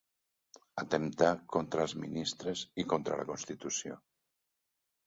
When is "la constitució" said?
3.21-4.01